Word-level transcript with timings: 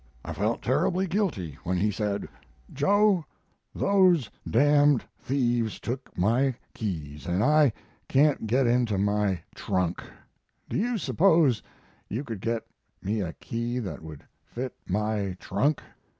"I 0.25 0.33
felt 0.33 0.63
terribly 0.63 1.05
guilty 1.05 1.59
when 1.63 1.77
he 1.77 1.91
said: 1.91 2.27
"'Joe, 2.73 3.23
those 3.75 4.31
d 4.49 4.57
n 4.57 4.99
thieves 5.19 5.79
took 5.79 6.17
my 6.17 6.55
keys, 6.73 7.27
and 7.27 7.43
I 7.43 7.71
can't 8.07 8.47
get 8.47 8.65
into 8.65 8.97
my 8.97 9.41
trunk. 9.53 10.01
Do 10.67 10.75
you 10.75 10.97
suppose 10.97 11.61
you 12.09 12.23
could 12.23 12.41
get 12.41 12.65
me 13.03 13.21
a 13.21 13.33
key 13.33 13.77
that 13.77 14.01
would 14.01 14.23
fit 14.43 14.73
my 14.87 15.37
trunk?' 15.39 15.83